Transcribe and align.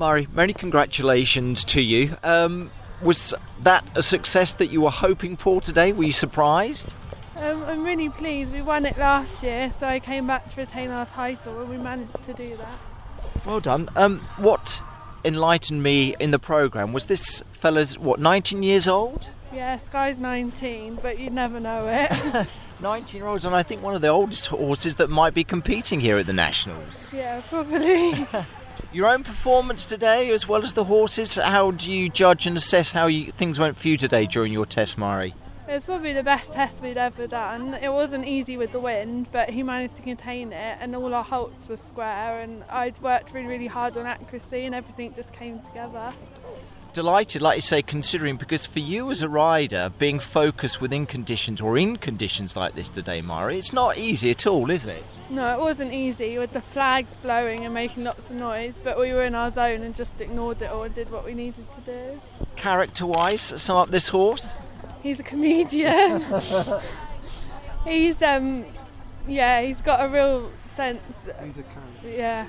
Mari, 0.00 0.26
many 0.32 0.54
congratulations 0.54 1.62
to 1.62 1.82
you. 1.82 2.16
Um, 2.22 2.70
was 3.02 3.34
that 3.64 3.84
a 3.94 4.02
success 4.02 4.54
that 4.54 4.68
you 4.68 4.80
were 4.80 4.90
hoping 4.90 5.36
for 5.36 5.60
today? 5.60 5.92
Were 5.92 6.04
you 6.04 6.12
surprised? 6.12 6.94
Um, 7.36 7.62
I'm 7.64 7.84
really 7.84 8.08
pleased. 8.08 8.50
We 8.50 8.62
won 8.62 8.86
it 8.86 8.96
last 8.96 9.42
year, 9.42 9.70
so 9.70 9.86
I 9.86 10.00
came 10.00 10.26
back 10.26 10.48
to 10.48 10.56
retain 10.62 10.88
our 10.88 11.04
title, 11.04 11.60
and 11.60 11.68
we 11.68 11.76
managed 11.76 12.22
to 12.22 12.32
do 12.32 12.56
that. 12.56 12.78
Well 13.44 13.60
done. 13.60 13.90
Um, 13.94 14.20
what 14.38 14.82
enlightened 15.22 15.82
me 15.82 16.16
in 16.18 16.30
the 16.30 16.38
programme 16.38 16.94
was 16.94 17.04
this 17.04 17.42
fella's, 17.52 17.98
what, 17.98 18.18
19 18.18 18.62
years 18.62 18.88
old? 18.88 19.28
Yeah, 19.52 19.76
Sky's 19.76 20.18
19, 20.18 20.94
but 21.02 21.18
you 21.18 21.28
never 21.28 21.60
know 21.60 21.86
it. 21.88 22.46
19 22.80 23.18
year 23.18 23.26
olds, 23.26 23.44
and 23.44 23.54
I 23.54 23.62
think 23.62 23.82
one 23.82 23.94
of 23.94 24.00
the 24.00 24.08
oldest 24.08 24.46
horses 24.46 24.94
that 24.94 25.10
might 25.10 25.34
be 25.34 25.44
competing 25.44 26.00
here 26.00 26.16
at 26.16 26.26
the 26.26 26.32
Nationals. 26.32 27.12
yeah, 27.12 27.42
probably. 27.50 28.26
Your 28.92 29.06
own 29.06 29.22
performance 29.22 29.86
today, 29.86 30.30
as 30.30 30.48
well 30.48 30.64
as 30.64 30.72
the 30.72 30.84
horses, 30.84 31.36
how 31.36 31.70
do 31.70 31.92
you 31.92 32.08
judge 32.08 32.46
and 32.48 32.56
assess 32.56 32.90
how 32.90 33.06
you, 33.06 33.30
things 33.30 33.58
went 33.58 33.76
for 33.76 33.86
you 33.86 33.96
today 33.96 34.26
during 34.26 34.52
your 34.52 34.66
test, 34.66 34.98
Mari? 34.98 35.32
it 35.70 35.74
was 35.74 35.84
probably 35.84 36.12
the 36.12 36.24
best 36.24 36.52
test 36.52 36.82
we'd 36.82 36.96
ever 36.96 37.28
done. 37.28 37.74
It 37.74 37.92
wasn't 37.92 38.26
easy 38.26 38.56
with 38.56 38.72
the 38.72 38.80
wind, 38.80 39.28
but 39.30 39.50
he 39.50 39.62
managed 39.62 39.94
to 39.96 40.02
contain 40.02 40.52
it, 40.52 40.78
and 40.80 40.96
all 40.96 41.14
our 41.14 41.22
halts 41.22 41.68
were 41.68 41.76
square. 41.76 42.40
And 42.40 42.64
I'd 42.68 43.00
worked 43.00 43.32
really, 43.32 43.46
really 43.46 43.68
hard 43.68 43.96
on 43.96 44.04
accuracy, 44.04 44.64
and 44.64 44.74
everything 44.74 45.14
just 45.14 45.32
came 45.32 45.60
together. 45.60 46.12
Delighted, 46.92 47.40
like 47.40 47.56
you 47.56 47.62
say, 47.62 47.82
considering 47.82 48.36
because 48.36 48.66
for 48.66 48.80
you 48.80 49.12
as 49.12 49.22
a 49.22 49.28
rider, 49.28 49.92
being 49.98 50.18
focused 50.18 50.80
within 50.80 51.06
conditions 51.06 51.60
or 51.60 51.78
in 51.78 51.96
conditions 51.96 52.56
like 52.56 52.74
this 52.74 52.90
today, 52.90 53.20
Mari, 53.20 53.58
it's 53.58 53.72
not 53.72 53.96
easy 53.96 54.30
at 54.30 54.44
all, 54.44 54.70
is 54.70 54.84
it? 54.86 55.20
No, 55.30 55.54
it 55.54 55.60
wasn't 55.60 55.92
easy 55.92 56.36
with 56.36 56.52
the 56.52 56.60
flags 56.60 57.14
blowing 57.22 57.64
and 57.64 57.72
making 57.72 58.02
lots 58.02 58.30
of 58.30 58.36
noise, 58.36 58.74
but 58.82 58.98
we 58.98 59.12
were 59.12 59.22
in 59.22 59.36
our 59.36 59.52
zone 59.52 59.84
and 59.84 59.94
just 59.94 60.20
ignored 60.20 60.60
it 60.62 60.70
all 60.70 60.82
and 60.82 60.92
did 60.92 61.10
what 61.12 61.24
we 61.24 61.32
needed 61.32 61.70
to 61.72 61.80
do. 61.82 62.20
Character 62.56 63.06
wise, 63.06 63.40
sum 63.40 63.76
up 63.76 63.90
this 63.90 64.08
horse? 64.08 64.54
He's 65.00 65.20
a 65.20 65.22
comedian. 65.22 66.24
he's 67.84 68.20
um, 68.20 68.64
yeah, 69.28 69.62
he's 69.62 69.80
got 69.80 70.04
a 70.04 70.08
real 70.08 70.50
sense. 70.74 71.02
He's 71.24 71.56
a 71.56 71.62
character. 71.62 72.10
Yeah, 72.10 72.46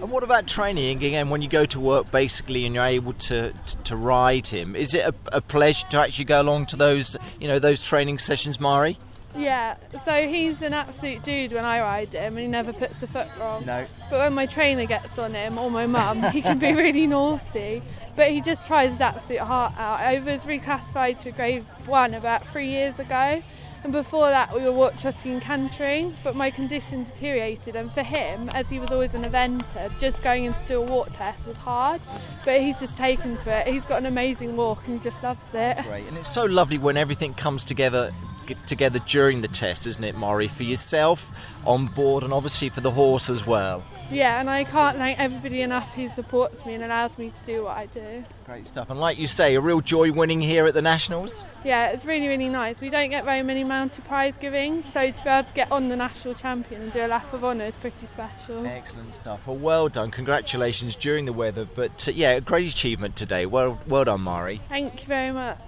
And 0.00 0.10
what 0.10 0.24
about 0.24 0.48
training 0.48 0.96
again? 0.96 1.30
When 1.30 1.42
you 1.42 1.48
go 1.48 1.64
to 1.66 1.78
work, 1.78 2.10
basically, 2.10 2.66
and 2.66 2.74
you're 2.74 2.84
able 2.84 3.12
to 3.12 3.52
to, 3.52 3.76
to 3.84 3.96
ride 3.96 4.48
him, 4.48 4.74
is 4.74 4.94
it 4.94 5.06
a, 5.06 5.14
a 5.28 5.40
pleasure 5.40 5.86
to 5.90 6.00
actually 6.00 6.24
go 6.24 6.42
along 6.42 6.66
to 6.66 6.76
those, 6.76 7.16
you 7.40 7.46
know, 7.46 7.58
those 7.60 7.84
training 7.84 8.18
sessions, 8.18 8.58
Mari? 8.58 8.98
yeah. 9.36 9.76
So 10.04 10.28
he's 10.28 10.62
an 10.62 10.74
absolute 10.74 11.22
dude 11.22 11.52
when 11.52 11.64
I 11.64 11.80
ride 11.80 12.12
him, 12.12 12.36
and 12.36 12.38
he 12.40 12.46
never 12.46 12.72
puts 12.72 13.02
a 13.02 13.06
foot 13.06 13.28
wrong. 13.38 13.64
No. 13.64 13.86
But 14.10 14.18
when 14.18 14.34
my 14.34 14.46
trainer 14.46 14.86
gets 14.86 15.18
on 15.18 15.34
him 15.34 15.58
or 15.58 15.70
my 15.70 15.86
mum, 15.86 16.22
he 16.32 16.42
can 16.42 16.58
be 16.58 16.72
really 16.74 17.06
naughty. 17.06 17.82
But 18.14 18.30
he 18.30 18.40
just 18.40 18.66
tries 18.66 18.90
his 18.90 19.00
absolute 19.00 19.40
heart 19.40 19.72
out. 19.78 20.00
I 20.00 20.18
was 20.18 20.44
reclassified 20.44 21.22
to 21.22 21.30
grade 21.30 21.64
one 21.86 22.12
about 22.14 22.46
three 22.46 22.68
years 22.68 22.98
ago. 22.98 23.42
And 23.84 23.92
before 23.92 24.30
that, 24.30 24.54
we 24.54 24.62
were 24.62 24.92
trotting 24.96 25.40
cantering, 25.40 26.14
but 26.22 26.36
my 26.36 26.50
condition 26.50 27.04
deteriorated. 27.04 27.74
And 27.74 27.90
for 27.92 28.02
him, 28.02 28.48
as 28.50 28.68
he 28.68 28.78
was 28.78 28.92
always 28.92 29.14
an 29.14 29.24
eventer, 29.24 29.98
just 29.98 30.22
going 30.22 30.44
in 30.44 30.54
to 30.54 30.64
do 30.66 30.80
a 30.80 30.84
walk 30.84 31.12
test 31.16 31.46
was 31.46 31.56
hard. 31.56 32.00
But 32.44 32.60
he's 32.60 32.78
just 32.78 32.96
taken 32.96 33.36
to 33.38 33.50
it. 33.50 33.66
He's 33.66 33.84
got 33.84 33.98
an 33.98 34.06
amazing 34.06 34.56
walk 34.56 34.86
and 34.86 34.98
he 34.98 35.02
just 35.02 35.22
loves 35.22 35.46
it. 35.52 35.78
Great, 35.84 36.06
and 36.06 36.16
it's 36.16 36.32
so 36.32 36.44
lovely 36.44 36.78
when 36.78 36.96
everything 36.96 37.34
comes 37.34 37.64
together 37.64 38.12
get 38.12 38.31
together 38.66 38.98
during 39.00 39.42
the 39.42 39.48
test, 39.48 39.86
isn't 39.86 40.04
it, 40.04 40.16
Mari? 40.16 40.48
For 40.48 40.62
yourself 40.62 41.30
on 41.66 41.86
board, 41.86 42.24
and 42.24 42.32
obviously 42.32 42.68
for 42.68 42.80
the 42.80 42.90
horse 42.90 43.30
as 43.30 43.46
well. 43.46 43.84
Yeah, 44.10 44.40
and 44.40 44.50
I 44.50 44.64
can't 44.64 44.98
thank 44.98 45.18
everybody 45.18 45.62
enough 45.62 45.94
who 45.94 46.06
supports 46.06 46.66
me 46.66 46.74
and 46.74 46.84
allows 46.84 47.16
me 47.16 47.30
to 47.30 47.44
do 47.46 47.64
what 47.64 47.78
I 47.78 47.86
do. 47.86 48.24
Great 48.44 48.66
stuff, 48.66 48.90
and 48.90 49.00
like 49.00 49.16
you 49.16 49.26
say, 49.26 49.54
a 49.54 49.60
real 49.60 49.80
joy 49.80 50.12
winning 50.12 50.40
here 50.40 50.66
at 50.66 50.74
the 50.74 50.82
Nationals. 50.82 51.44
Yeah, 51.64 51.88
it's 51.88 52.04
really, 52.04 52.28
really 52.28 52.48
nice. 52.48 52.80
We 52.80 52.90
don't 52.90 53.08
get 53.08 53.24
very 53.24 53.42
many 53.42 53.64
mounted 53.64 54.04
prize 54.04 54.36
giving, 54.36 54.82
so 54.82 55.10
to 55.10 55.24
be 55.24 55.30
able 55.30 55.48
to 55.48 55.54
get 55.54 55.72
on 55.72 55.88
the 55.88 55.96
national 55.96 56.34
champion 56.34 56.82
and 56.82 56.92
do 56.92 57.00
a 57.00 57.06
lap 57.06 57.32
of 57.32 57.42
honour 57.44 57.64
is 57.64 57.76
pretty 57.76 58.04
special. 58.04 58.66
Excellent 58.66 59.14
stuff. 59.14 59.46
Well, 59.46 59.56
well 59.56 59.88
done. 59.88 60.10
Congratulations 60.10 60.94
during 60.94 61.24
the 61.24 61.32
weather, 61.32 61.64
but 61.64 62.06
uh, 62.06 62.10
yeah, 62.10 62.32
a 62.32 62.40
great 62.42 62.70
achievement 62.70 63.16
today. 63.16 63.46
Well, 63.46 63.80
well 63.86 64.04
done, 64.04 64.20
Mari. 64.22 64.60
Thank 64.68 65.00
you 65.02 65.06
very 65.06 65.30
much. 65.32 65.58